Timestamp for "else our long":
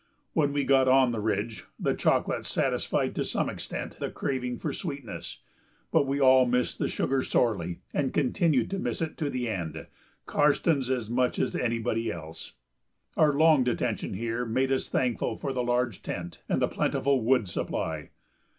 12.11-13.63